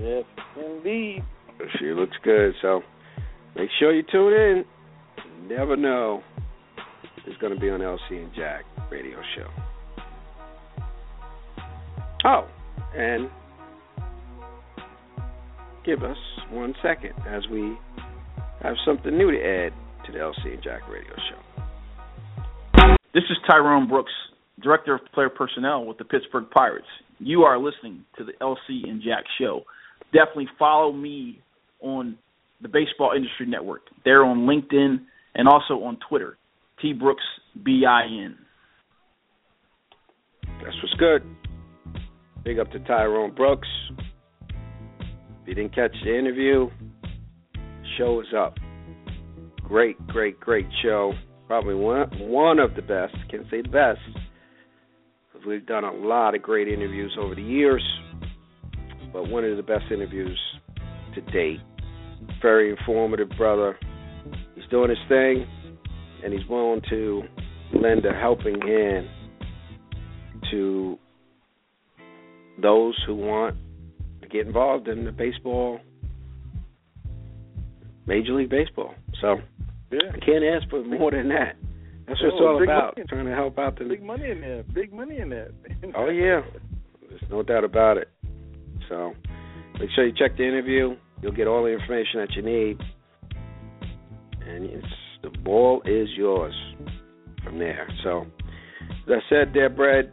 [0.00, 0.24] Yes,
[0.56, 1.22] indeed.
[1.78, 2.54] She looks good.
[2.62, 2.82] So
[3.56, 4.64] make sure you tune in.
[5.42, 6.22] You never know
[7.28, 9.48] who's going to be on LC and Jack radio show.
[12.24, 12.48] Oh,
[12.96, 13.28] and
[15.84, 16.16] give us
[16.50, 17.76] one second as we
[18.62, 19.72] have something new to add
[20.06, 22.96] to the LC and Jack radio show.
[23.12, 24.12] This is Tyrone Brooks,
[24.62, 26.86] Director of Player Personnel with the Pittsburgh Pirates.
[27.18, 29.64] You are listening to the LC and Jack Show.
[30.12, 31.40] Definitely follow me
[31.80, 32.16] on
[32.62, 33.82] the Baseball Industry Network.
[34.04, 35.00] They're on LinkedIn
[35.34, 36.38] and also on Twitter.
[36.80, 37.24] T Brooks
[37.64, 38.36] B I N.
[40.62, 41.22] That's what's good.
[42.44, 43.68] Big up to Tyrone Brooks.
[44.48, 46.68] If you didn't catch the interview,
[47.96, 48.54] show is up.
[49.62, 51.12] Great, great, great show.
[51.46, 53.14] Probably one one of the best.
[53.30, 54.00] Can't say the best.
[55.32, 57.82] 'cause We've done a lot of great interviews over the years,
[59.12, 60.38] but one of the best interviews
[61.14, 61.60] to date.
[62.42, 63.78] Very informative brother.
[64.54, 65.46] He's doing his thing,
[66.24, 67.22] and he's willing to
[67.74, 69.06] lend a helping hand
[70.50, 70.98] to
[72.60, 73.56] those who want
[74.22, 75.80] to get involved in the baseball,
[78.06, 78.94] Major League Baseball.
[79.20, 79.36] So
[79.90, 80.10] Yeah.
[80.12, 81.56] I can't ask for more than that.
[82.06, 82.96] That's what it's all about.
[82.96, 83.06] money.
[83.08, 83.84] Trying to help out the.
[83.84, 84.62] Big money in there.
[84.72, 85.50] Big money in that.
[85.94, 86.40] Oh yeah,
[87.08, 88.08] there's no doubt about it.
[88.88, 89.12] So
[89.78, 90.96] make sure you check the interview.
[91.22, 92.78] You'll get all the information that you need,
[94.46, 94.86] and it's
[95.22, 96.54] the ball is yours
[97.44, 97.88] from there.
[98.02, 98.26] So
[99.06, 100.12] as I said, there, Brad.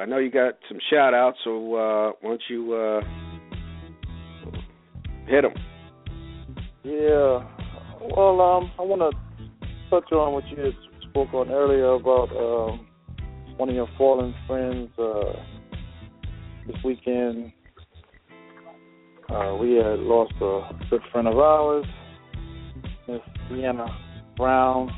[0.00, 3.00] I know you got some shout outs, so uh, why don't you uh,
[5.26, 5.54] hit them?
[6.84, 7.44] Yeah.
[8.16, 9.10] Well, um, I want to
[9.90, 10.72] touch on what you
[11.10, 12.86] spoke on earlier about um,
[13.56, 14.90] one of your fallen friends.
[14.96, 15.32] Uh,
[16.66, 17.52] this weekend,
[19.30, 21.86] uh, we had lost a good friend of ours,
[23.50, 23.88] Deanna
[24.36, 24.90] Brown.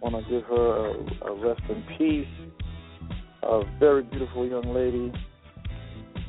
[0.00, 2.26] Want to give her a, a rest in peace.
[3.42, 5.12] A very beautiful young lady,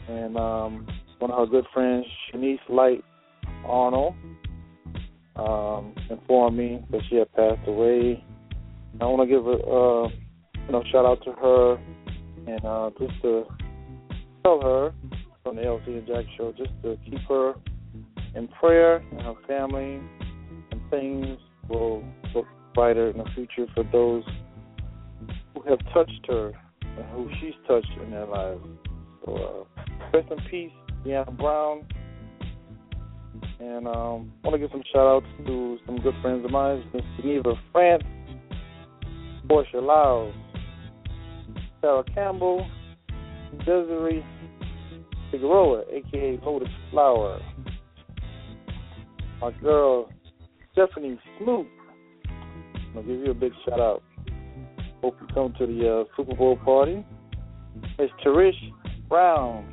[0.09, 0.85] and um,
[1.19, 3.03] one of her good friends, Shanice Light
[3.65, 4.15] Arnold
[5.37, 8.23] um, informed me that she had passed away.
[8.99, 10.07] I want to give a uh,
[10.65, 11.77] you know shout out to her
[12.47, 13.45] and uh, just to
[14.43, 14.93] tell her
[15.43, 17.55] from the LC and Jack show just to keep her
[18.35, 20.09] in prayer and her family, and
[20.89, 21.37] things
[21.69, 24.23] will look brighter in the future for those
[25.53, 28.61] who have touched her and who she's touched in their lives.
[29.25, 29.81] So uh,
[30.13, 30.71] rest in peace,
[31.05, 31.85] Deanna Brown.
[33.59, 36.83] And um, I want to give some shout outs to some good friends of mine,
[36.93, 38.03] Miss Geneva France,
[39.47, 39.81] Portia
[41.81, 42.67] Sarah Campbell,
[43.59, 44.25] Desiree
[45.31, 47.41] Figueroa, aka Lotus Flower.
[49.41, 50.09] My girl
[50.75, 51.67] Stephanie Snoop.
[52.93, 54.03] Gonna give you a big shout out.
[55.01, 57.05] Hope you come to the uh, Super Bowl party.
[57.97, 58.59] It's Tarish
[59.07, 59.65] Brown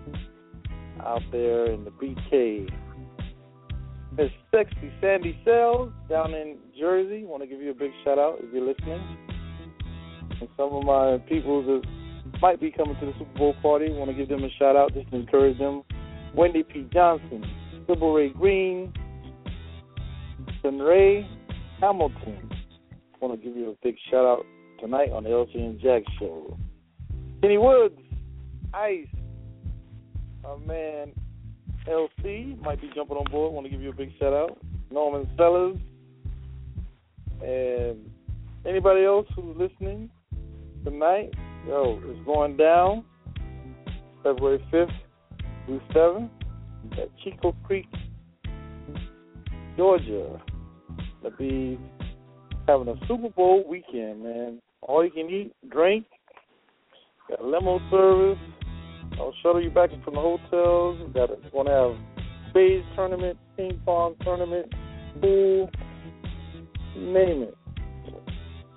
[1.01, 2.71] out there in the BK.
[4.17, 7.25] Miss Sexy Sandy Sells down in Jersey.
[7.25, 9.03] Want to give you a big shout out if you're listening.
[10.41, 11.83] And some of my people that
[12.41, 13.91] might be coming to the Super Bowl party.
[13.91, 15.83] Want to give them a shout out just to encourage them.
[16.37, 16.87] Wendy P.
[16.93, 17.45] Johnson,
[17.89, 18.93] Sybil Ray Green,
[20.65, 21.27] Ray
[21.81, 22.51] Hamilton.
[22.93, 24.47] I Want to give you a big shout out
[24.81, 26.57] tonight on the LC and Jack show.
[27.41, 27.99] Kenny Woods,
[28.73, 29.07] Ice,
[30.45, 31.13] our man
[31.89, 33.53] LC might be jumping on board.
[33.53, 34.59] Want to give you a big shout out.
[34.91, 35.77] Norman Sellers,
[37.43, 38.11] and
[38.65, 40.11] anybody else who's listening
[40.85, 41.33] tonight.
[41.67, 43.05] Yo, it's going down
[44.23, 44.93] February 5th
[45.67, 46.31] through 7th
[46.93, 47.87] at Chico Creek,
[49.77, 50.41] Georgia.
[51.23, 51.79] They'll be
[52.67, 54.61] having a Super Bowl weekend, man.
[54.83, 56.05] All you can eat, drink,
[57.29, 58.39] got limo service.
[59.19, 61.11] I'll shuttle you back from the hotels.
[61.15, 64.73] Got a, going to have spades tournament, ping pong tournament,
[65.21, 65.71] pool,
[66.97, 67.57] name it.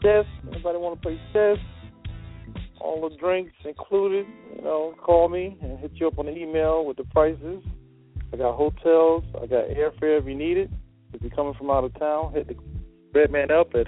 [0.03, 0.25] Chess.
[0.51, 1.57] Anybody want to play chess?
[2.85, 4.27] all the drinks included.
[4.55, 7.63] You know, call me and hit you up on the email with the prices.
[8.31, 9.23] I got hotels.
[9.35, 10.69] I got airfare if you need it.
[11.13, 12.55] If you're coming from out of town, hit the
[13.13, 13.87] bread man up at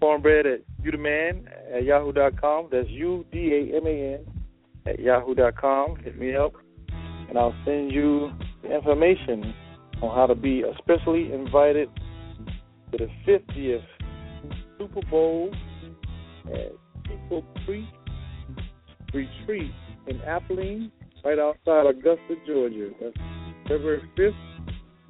[0.00, 2.68] cornbread at udaman at yahoo.com.
[2.70, 4.26] That's U D A M A N
[4.86, 5.96] at yahoo.com.
[5.96, 6.52] Hit me up,
[7.28, 8.30] and I'll send you
[8.62, 9.54] the information
[10.02, 11.88] on how to be especially invited
[12.92, 13.82] to the 50th
[14.78, 15.50] Super Bowl
[16.52, 16.72] at
[17.04, 17.86] People Creek
[19.14, 19.72] retreat
[20.06, 20.92] in Abilene,
[21.24, 22.90] right outside Augusta, Georgia.
[23.00, 23.16] That's
[23.66, 24.34] February 5th,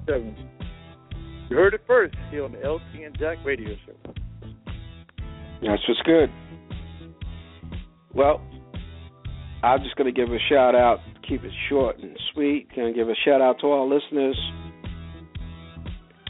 [0.07, 0.56] 7th.
[1.49, 4.13] You heard it first here on the LC and Jack radio show.
[5.61, 6.29] That's what's good.
[8.13, 8.41] Well,
[9.63, 12.67] I'm just going to give a shout out, keep it short and sweet.
[12.75, 14.37] Going to give a shout out to all listeners.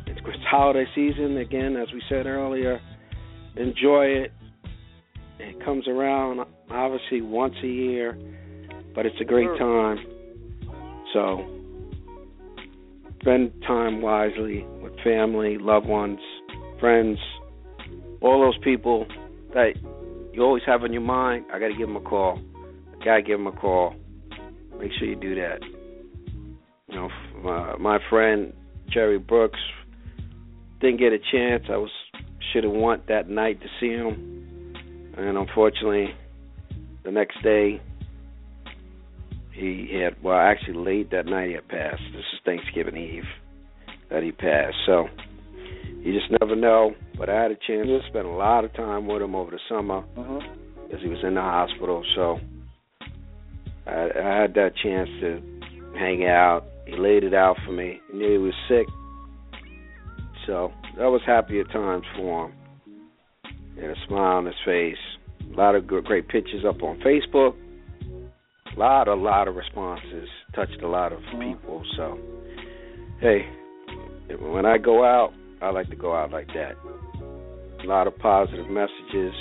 [0.06, 2.80] It's holiday season again, as we said earlier.
[3.56, 4.32] Enjoy it.
[5.40, 8.18] It comes around obviously once a year,
[8.94, 9.98] but it's a great time.
[11.14, 11.57] So
[13.28, 16.18] spend time wisely with family, loved ones,
[16.80, 17.18] friends,
[18.22, 19.06] all those people
[19.54, 19.74] that
[20.32, 21.44] you always have on your mind.
[21.52, 22.40] I got to give them a call.
[22.56, 23.96] I got to give them a call.
[24.80, 25.60] Make sure you do that.
[26.88, 27.10] You know,
[27.44, 28.54] my, my friend
[28.90, 29.60] Jerry Brooks
[30.80, 31.66] didn't get a chance.
[31.70, 31.92] I was
[32.54, 34.74] should have went that night to see him,
[35.18, 36.16] and unfortunately,
[37.04, 37.82] the next day
[39.58, 42.02] he had well actually late that night he had passed.
[42.14, 43.24] This is Thanksgiving Eve
[44.10, 44.78] that he passed.
[44.86, 45.08] So
[46.00, 46.94] you just never know.
[47.18, 49.60] But I had a chance to spend a lot of time with him over the
[49.68, 50.40] summer uh-huh.
[50.94, 52.04] as he was in the hospital.
[52.16, 52.40] So
[53.88, 55.42] I, I had that chance to
[55.98, 56.64] hang out.
[56.86, 58.00] He laid it out for me.
[58.12, 58.86] He knew he was sick.
[60.46, 62.54] So that was happy at times for him.
[63.76, 64.98] Had a smile on his face.
[65.54, 67.56] A lot of good, great pictures up on Facebook.
[68.78, 70.30] A lot, a lot of responses.
[70.54, 71.84] Touched a lot of people.
[71.96, 72.20] So,
[73.20, 73.50] hey,
[74.40, 76.74] when I go out, I like to go out like that.
[77.84, 79.34] A lot of positive messages.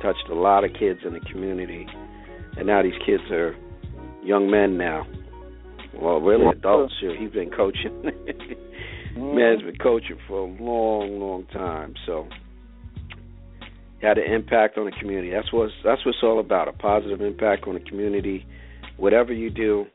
[0.00, 1.88] Touched a lot of kids in the community,
[2.56, 3.56] and now these kids are
[4.22, 5.04] young men now.
[6.00, 6.94] Well, really adults.
[7.00, 7.16] Here.
[7.18, 8.00] He's been coaching.
[9.16, 11.94] Man's been coaching for a long, long time.
[12.06, 12.28] So
[14.00, 15.30] had an impact on the community.
[15.30, 16.68] That's what that's what it's all about.
[16.68, 18.46] A positive impact on the community.
[18.96, 19.86] Whatever you do,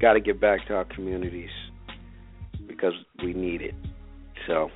[0.00, 1.50] got to give back to our communities
[2.66, 3.74] because we need it.
[4.46, 4.70] So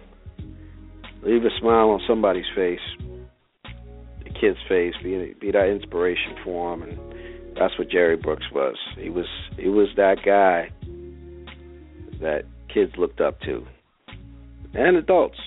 [1.23, 2.81] leave a smile on somebody's face,
[3.63, 6.99] the kid's face, be be that inspiration for them, and
[7.57, 8.77] that's what Jerry Brooks was.
[8.99, 9.27] He was
[9.59, 10.71] he was that guy
[12.21, 13.67] that kids looked up to,
[14.75, 15.39] and adults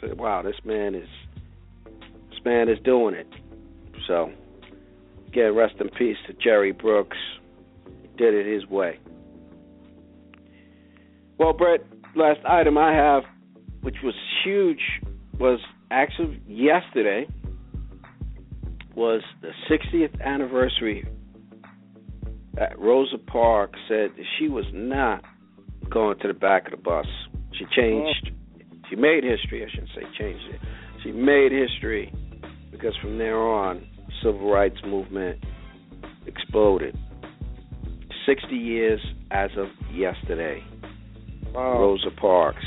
[0.00, 1.08] said, "Wow, this man is
[2.30, 3.28] this man is doing it."
[4.06, 4.32] So,
[5.32, 7.16] again, rest in peace to Jerry Brooks.
[8.18, 8.98] Did it his way.
[11.38, 11.80] Well, Brett,
[12.14, 13.22] last item I have,
[13.80, 14.14] which was
[14.44, 15.00] huge,
[15.38, 15.58] was
[15.90, 17.26] actually yesterday.
[18.94, 21.08] was the 60th anniversary
[22.54, 25.24] that Rosa Parks said that she was not
[25.88, 27.06] going to the back of the bus.
[27.58, 28.30] She changed.
[28.90, 29.64] She made history.
[29.64, 30.60] I shouldn't say changed it.
[31.02, 32.12] She made history
[32.70, 33.86] because from there on,
[34.22, 35.42] civil rights movement
[36.26, 36.96] exploded.
[38.26, 40.62] 60 years as of yesterday.
[41.52, 41.80] Wow.
[41.80, 42.64] Rosa Parks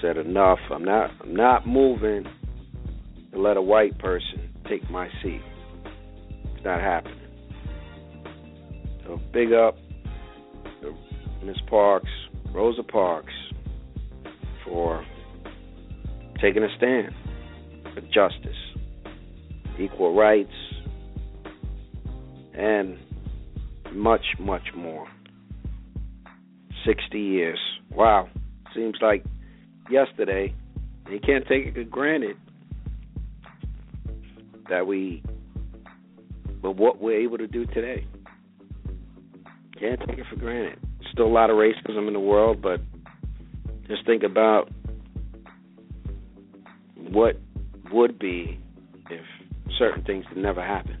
[0.00, 0.58] said enough.
[0.70, 2.24] I'm not I'm not moving
[3.32, 5.40] to let a white person take my seat.
[6.54, 7.18] It's not happening.
[9.06, 9.76] So big up
[11.44, 12.08] Miss Parks,
[12.54, 13.32] Rosa Parks,
[14.64, 15.04] for
[16.40, 17.12] taking a stand
[17.92, 18.56] for justice,
[19.78, 20.52] equal rights,
[22.54, 22.98] and
[23.92, 25.06] much, much more.
[26.86, 27.58] 60 years.
[27.90, 28.28] Wow.
[28.74, 29.24] Seems like
[29.90, 30.54] yesterday.
[31.10, 32.36] You can't take it for granted
[34.68, 35.22] that we,
[36.62, 38.06] but what we're able to do today.
[39.78, 40.78] Can't take it for granted.
[41.12, 42.80] Still a lot of racism in the world, but
[43.86, 44.70] just think about
[46.96, 47.36] what
[47.92, 48.58] would be
[49.78, 50.98] certain things could never happen.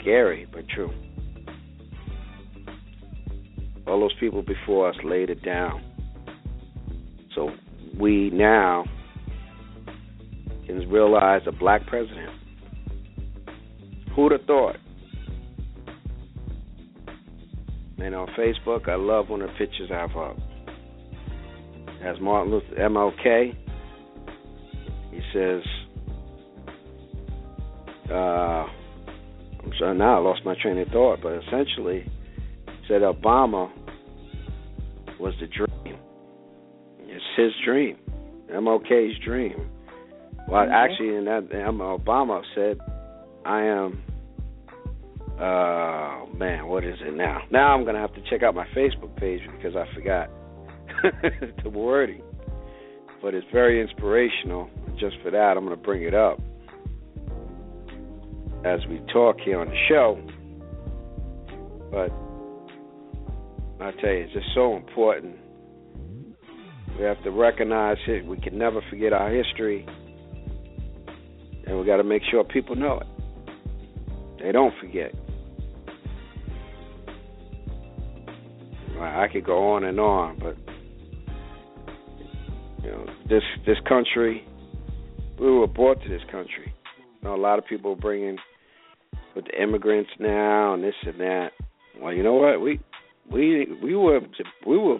[0.00, 0.92] Scary, but true.
[3.86, 5.82] All those people before us laid it down.
[7.34, 7.50] So
[7.98, 8.84] we now
[10.66, 12.30] can realize a black president.
[14.14, 14.76] Who'd have thought?
[17.98, 20.36] And on Facebook, I love when the pictures I have up.
[22.02, 23.56] As Martin Luther MLK,
[25.10, 25.62] he says,
[28.10, 28.66] uh,
[29.64, 32.10] I'm sorry, now I lost my train of thought, but essentially,
[32.88, 33.70] said Obama
[35.18, 35.98] was the dream.
[37.00, 37.96] It's his dream,
[38.50, 39.68] MLK's dream.
[40.48, 40.72] Well, Mhm.
[40.72, 42.78] actually, in that, Obama said,
[43.44, 44.02] "I am."
[45.38, 47.42] Uh, man, what is it now?
[47.50, 50.30] Now I'm gonna have to check out my Facebook page because I forgot
[51.62, 52.22] the wording.
[53.20, 54.70] But it's very inspirational.
[54.96, 56.40] Just for that, I'm gonna bring it up
[58.66, 60.20] as we talk here on the show.
[61.90, 62.10] But
[63.80, 65.36] I tell you, it's just so important.
[66.98, 68.26] We have to recognize it.
[68.26, 69.86] We can never forget our history,
[71.66, 73.06] and we got to make sure people know it.
[74.42, 75.14] They don't forget.
[78.98, 80.56] I could go on and on, but
[82.82, 84.46] you know, this this country,
[85.38, 86.72] we were brought to this country.
[86.96, 88.38] You know, a lot of people bringing
[89.36, 91.50] with the immigrants now and this and that.
[92.00, 92.60] Well, you know what?
[92.60, 92.80] We
[93.30, 94.20] we we were
[94.66, 94.98] we were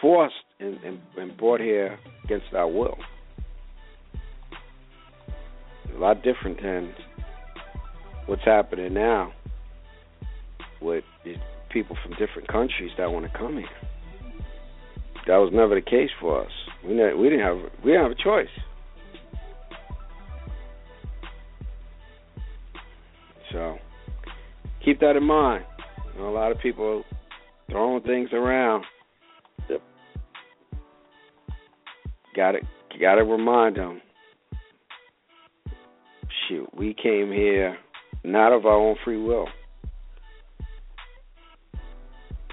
[0.00, 2.96] forced and, and, and brought here against our will.
[5.94, 6.92] A lot different than
[8.26, 9.32] what's happening now
[10.80, 11.04] with
[11.70, 13.68] people from different countries that want to come here.
[15.26, 16.52] That was never the case for us.
[16.86, 18.48] We ne- we didn't have we didn't have a choice.
[24.86, 25.64] Keep that in mind.
[26.14, 27.02] You know, a lot of people
[27.68, 28.84] throwing things around.
[29.68, 29.82] Yep.
[32.34, 32.60] Got to
[32.98, 34.00] got to remind them.
[36.48, 37.76] Shoot, we came here
[38.24, 39.48] not of our own free will.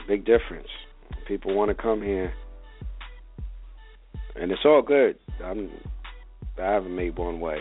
[0.08, 0.68] Big difference.
[1.28, 2.34] People want to come here,
[4.36, 5.18] and it's all good.
[5.42, 5.70] I'm,
[6.58, 7.60] I haven't made one way,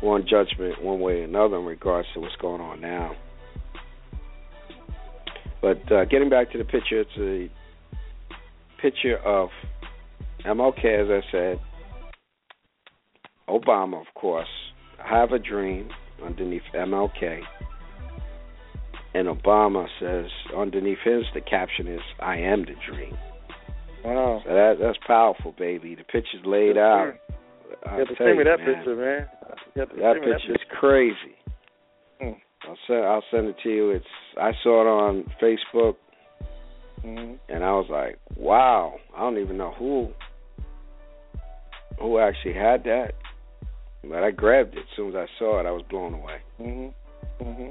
[0.00, 3.16] one judgment, one way or another in regards to what's going on now.
[5.66, 7.50] But uh, getting back to the picture, it's a
[8.80, 9.48] picture of
[10.44, 11.60] MLK, as I said,
[13.48, 14.46] Obama, of course,
[15.04, 15.88] have a dream
[16.24, 17.40] underneath MLK.
[19.14, 20.26] And Obama says
[20.56, 23.16] underneath his the caption is I am the dream.
[24.04, 24.42] Wow.
[24.44, 25.96] So that that's powerful, baby.
[25.96, 27.06] The picture's laid Yes, out.
[27.06, 27.18] sir.
[27.92, 29.26] You have to send me that man, picture, man.
[29.74, 31.35] That send me picture is crazy.
[32.64, 33.90] I'll send I'll send it to you.
[33.90, 34.06] It's
[34.40, 35.96] I saw it on Facebook
[37.02, 40.08] hmm and I was like, Wow, I don't even know who
[42.00, 43.12] who actually had that.
[44.08, 46.38] But I grabbed it as soon as I saw it, I was blown away.
[46.58, 46.86] hmm
[47.42, 47.70] hmm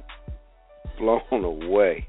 [0.98, 2.08] Blown away.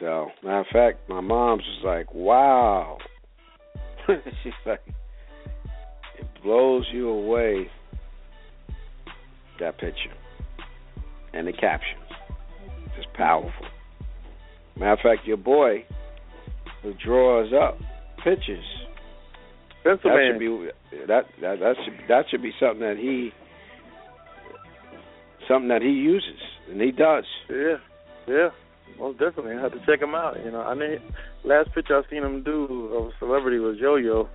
[0.00, 2.98] So, matter of fact, my mom's was like, "Wow."
[4.42, 4.82] She's like,
[6.18, 7.68] "It blows you away."
[9.60, 10.12] That picture
[11.32, 12.02] and the captions,
[12.96, 13.66] just powerful.
[14.76, 15.84] Matter of fact, your boy
[16.82, 17.78] who draws up
[18.22, 18.64] pictures
[19.84, 20.32] Pennsylvania.
[20.32, 23.30] That should be that that that should that should be something that he
[25.46, 26.40] something that he uses
[26.70, 27.24] and he does.
[27.50, 27.76] Yeah,
[28.26, 28.48] yeah,
[28.98, 29.52] most definitely.
[29.52, 30.42] I had to check him out.
[30.42, 30.98] You know, I mean,
[31.44, 34.28] last picture I seen him do of a celebrity was Yo Yo,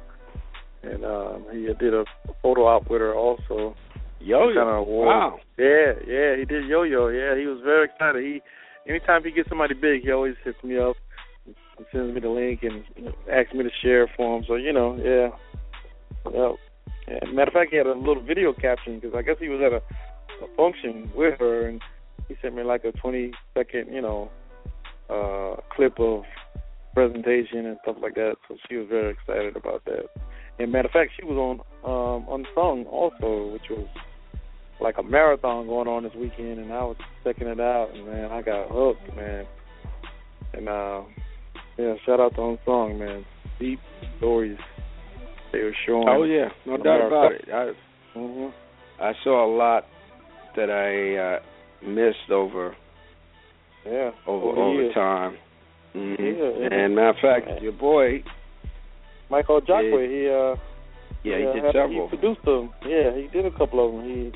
[0.84, 2.06] and um, he did a
[2.44, 3.76] photo op with her also.
[4.20, 5.40] Yo Yo, wow.
[5.58, 7.08] Yeah, yeah, he did Yo Yo.
[7.08, 8.24] Yeah, he was very excited.
[8.24, 8.42] He
[8.90, 10.96] anytime he gets somebody big, he always hits me up,
[11.46, 12.84] and sends me the link, and
[13.32, 14.44] asks me to share it for him.
[14.48, 15.30] So you know, yeah,
[16.34, 16.52] yeah.
[17.08, 17.32] yeah.
[17.32, 19.74] Matter of fact, he had a little video caption because I guess he was at
[19.74, 19.82] a
[20.44, 21.82] a function with her, and
[22.28, 24.30] he sent me like a 20 second, you know,
[25.10, 26.24] uh clip of
[26.94, 28.36] presentation and stuff like that.
[28.48, 30.06] So she was very excited about that.
[30.60, 33.88] And matter of fact, she was on um Unsung also, which was
[34.82, 38.32] like a marathon going on this weekend, and I was checking it out, and man,
[38.32, 39.46] I got hooked, man.
[40.54, 41.02] And uh,
[41.78, 43.26] yeah, shout out to Unsung, man.
[43.60, 43.80] Deep
[44.18, 44.58] stories
[45.52, 46.08] they were showing.
[46.08, 47.46] Oh yeah, no doubt about it.
[47.54, 47.72] I
[48.14, 48.48] hmm
[49.02, 49.86] I saw a lot
[50.56, 52.76] that I uh, missed over
[53.86, 54.12] Yeah.
[54.28, 54.94] over Over years.
[54.94, 55.38] time.
[55.94, 56.68] hmm Yeah, yeah.
[56.72, 58.24] And matter of fact, your boy,
[59.30, 60.56] Michael Jacque, he uh
[61.24, 62.08] yeah, he did several.
[62.10, 62.72] He produced them.
[62.88, 64.06] Yeah, he did a couple of them.
[64.10, 64.32] He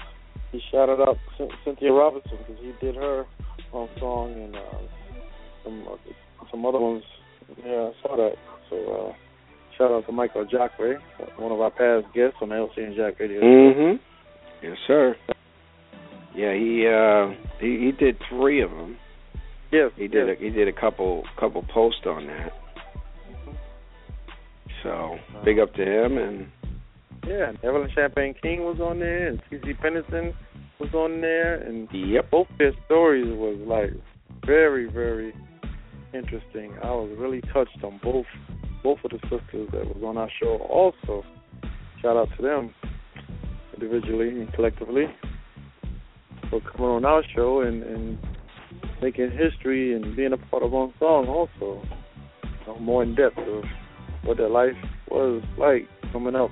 [0.54, 1.18] he shouted out
[1.66, 3.26] Cynthia Robinson because he did her
[3.74, 4.60] on song and uh,
[5.66, 5.96] some uh,
[6.52, 7.04] some other ones.
[7.66, 8.36] Yeah, I saw that.
[8.70, 9.14] So uh,
[9.78, 10.80] shout out to Michael Jacque,
[11.38, 13.42] one of our past guests on the LC and Jack Radio.
[13.42, 14.00] Mhm.
[14.62, 15.16] Yes, sir.
[16.36, 18.98] Yeah, he uh he he did three of them.
[19.72, 20.38] Yes, He did yes.
[20.40, 22.54] a, he did a couple couple posts on that.
[24.84, 26.48] So big up to him and
[27.28, 30.34] Yeah, and Evelyn Champagne King was on there, and CeCe Peniston
[30.80, 32.30] was on there, and yep.
[32.30, 33.92] both their stories was like
[34.46, 35.34] very, very
[36.14, 36.74] interesting.
[36.84, 38.26] I was really touched on both
[38.84, 40.58] both of the sisters that was on our show.
[40.70, 41.24] Also,
[42.02, 42.74] shout out to them
[43.74, 45.06] individually and collectively
[46.50, 48.18] for coming on our show and, and
[49.02, 51.28] making history and being a part of Unsung.
[51.30, 51.82] Also,
[52.44, 53.64] you know, more in depth of
[54.26, 54.76] what their life
[55.10, 56.52] was like coming up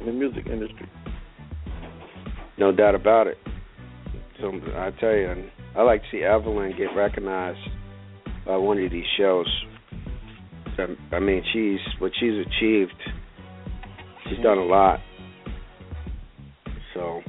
[0.00, 0.88] in the music industry.
[2.58, 3.38] no doubt about it.
[4.40, 7.58] So I tell you, I like to see Evelyn get recognized
[8.46, 9.46] by one of these shows.
[11.12, 12.92] I- mean, she's what she's achieved.
[14.28, 15.00] She's done a lot.
[16.94, 17.22] So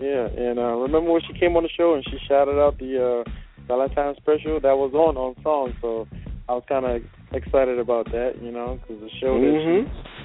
[0.00, 3.24] Yeah, and uh remember when she came on the show and she shouted out the
[3.26, 3.30] uh
[3.66, 6.06] Valentine's special that was on Unsung, so
[6.48, 7.02] I was kind of
[7.32, 9.84] excited about that, you know, because the show that Mhm.
[9.84, 10.15] she,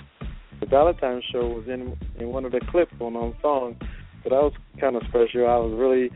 [0.61, 3.75] the Valentine's show was in in one of the clips on Unsung,
[4.23, 5.47] so that was kind of special.
[5.49, 6.09] I was really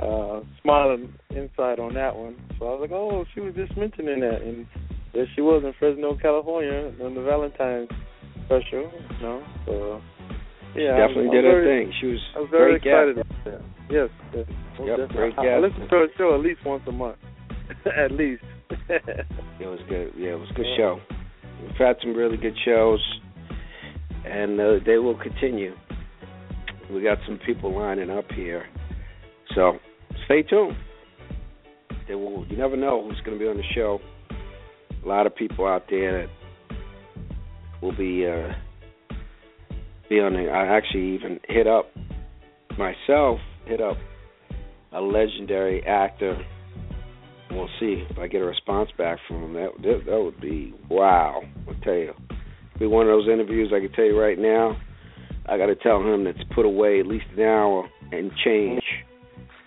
[0.00, 4.20] uh smiling inside on that one, so I was like, oh, she was just mentioning
[4.20, 4.66] that, and
[5.12, 7.90] there she was in Fresno, California, on the Valentine's
[8.46, 10.00] special, you know, so.
[10.72, 11.92] Yeah, definitely I was did her very- thing.
[12.00, 13.60] She was, I was very great excited about that.
[13.90, 14.46] Yes, yes.
[14.78, 17.18] Yep, great I, I listen to her show at least once a month,
[17.90, 18.44] at least.
[18.88, 20.12] It was good.
[20.16, 20.76] Yeah, it was a good Yeah.
[20.78, 21.00] show.
[21.60, 23.00] We've had some really good shows,
[24.24, 25.74] and uh, they will continue.
[26.92, 28.66] We got some people lining up here,
[29.54, 29.78] so
[30.24, 30.76] stay tuned.
[32.08, 32.44] They will.
[32.48, 34.00] You never know who's going to be on the show.
[35.04, 36.76] A lot of people out there that
[37.80, 38.52] will be uh,
[40.08, 40.50] be on the.
[40.50, 41.86] I actually even hit up
[42.76, 43.38] myself.
[43.66, 43.98] Hit up
[44.92, 46.44] a legendary actor
[47.50, 49.52] We'll see if I get a response back from him.
[49.54, 51.42] That that, that would be wow.
[51.68, 52.14] I'll tell you.
[52.80, 54.74] Be one of those interviews I can tell you right now.
[55.46, 58.82] I got to tell him that's put away at least an hour and change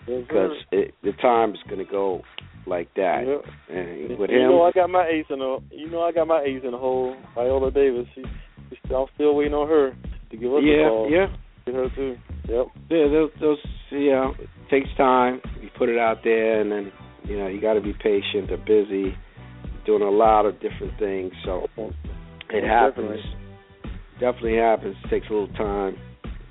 [0.08, 0.22] mm-hmm.
[0.22, 2.22] because it, the time is going to go
[2.66, 3.22] like that.
[3.24, 3.76] Yeah.
[3.76, 6.26] And with you him, know I got my ace in the you know I got
[6.26, 7.16] my ace in the hole.
[7.36, 8.06] Viola Davis.
[8.16, 8.24] She,
[8.70, 9.96] she I'm still waiting on her
[10.30, 11.10] to give us yeah, a call.
[11.10, 11.26] yeah,
[11.66, 12.16] Get her too.
[12.48, 12.66] Yep.
[12.90, 13.08] yeah.
[13.08, 13.58] Those, those,
[13.90, 15.40] you know, it takes time.
[15.62, 16.92] You put it out there, and then
[17.24, 18.48] you know you got to be patient.
[18.48, 19.14] They're busy,
[19.86, 21.68] doing a lot of different things, so
[22.54, 23.20] it happens.
[23.20, 23.34] definitely.
[24.20, 24.96] Definitely happens.
[25.04, 25.96] It takes a little time.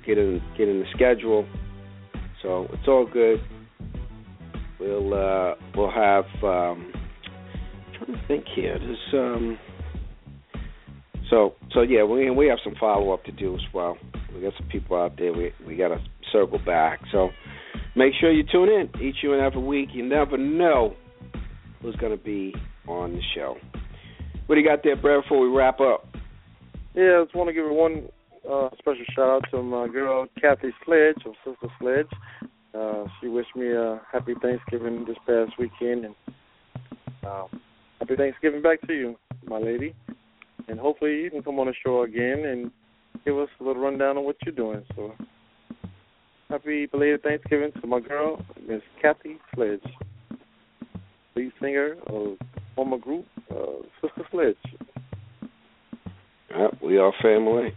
[0.06, 1.46] Get in, get in the schedule.
[2.42, 3.40] So it's all good.
[4.78, 6.24] We'll uh, we'll have.
[6.42, 8.78] Um, I'm trying to think here.
[8.78, 9.58] There's um.
[11.30, 13.96] So so yeah, we we have some follow up to do as well.
[14.34, 15.32] We got some people out there.
[15.32, 15.98] We we got to
[16.32, 17.00] circle back.
[17.12, 17.30] So
[17.96, 19.90] make sure you tune in each and every week.
[19.92, 20.94] You never know
[21.80, 22.54] who's going to be
[22.86, 23.56] on the show.
[24.46, 25.22] What do you got there, Brad?
[25.22, 26.06] Before we wrap up.
[26.94, 28.08] Yeah, I just want to give a one
[28.48, 32.50] uh, special shout out to my girl Kathy Sledge or Sister Sledge.
[32.74, 36.14] Uh, she wished me a happy Thanksgiving this past weekend, and
[37.26, 37.46] uh,
[38.00, 39.16] happy Thanksgiving back to you,
[39.46, 39.94] my lady.
[40.68, 42.70] and hopefully you can come on the show again and
[43.24, 44.84] give us a little rundown on what you're doing.
[44.94, 45.14] So
[46.50, 49.80] happy belated Thanksgiving to my girl, Miss Kathy Sledge,
[51.34, 52.36] lead singer of
[52.74, 53.24] former group
[53.54, 54.56] uh, Sister Sledge.
[56.50, 57.72] Yep, we are family.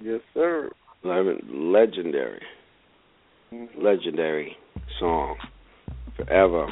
[0.00, 0.70] Yes, sir.
[1.04, 2.42] Legendary,
[3.52, 3.82] Mm-hmm.
[3.82, 4.56] legendary
[5.00, 5.36] song,
[6.16, 6.66] forever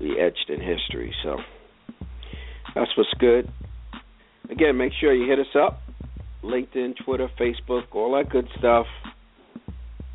[0.00, 1.14] be etched in history.
[1.22, 1.36] So
[2.74, 3.48] that's what's good.
[4.50, 5.78] Again, make sure you hit us up,
[6.42, 8.86] LinkedIn, Twitter, Facebook, all that good stuff,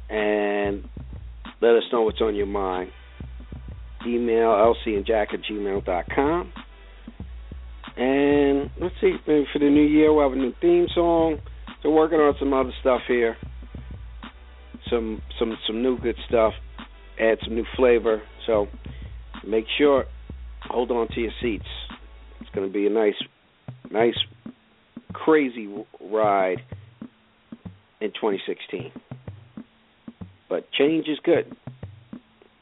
[0.09, 0.83] and
[1.61, 2.91] let us know what's on your mind.
[4.05, 6.53] Email lcandjack at gmail.com.
[7.97, 11.39] And let's see, maybe for the new year we'll have a new theme song.
[11.81, 13.37] So working on some other stuff here.
[14.89, 16.53] Some some some new good stuff.
[17.19, 18.21] Add some new flavor.
[18.45, 18.67] So
[19.45, 20.05] make sure
[20.61, 21.65] hold on to your seats.
[22.39, 23.15] It's going to be a nice
[23.89, 24.17] nice
[25.13, 25.67] crazy
[25.99, 26.61] ride
[27.99, 28.91] in 2016.
[30.49, 31.55] But change is good.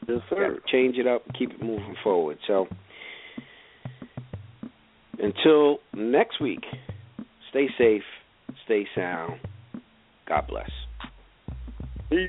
[0.08, 0.58] Yes, sir.
[0.70, 2.38] Change it up, keep it moving forward.
[2.46, 2.68] So
[5.18, 6.64] until next week,
[7.50, 8.02] stay safe,
[8.64, 9.40] stay sound.
[10.28, 10.70] God bless.
[12.10, 12.28] Peace.